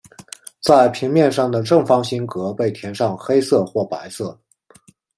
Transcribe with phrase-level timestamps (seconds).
[0.63, 4.35] 在平面上的正方形格被填上黑色或白色。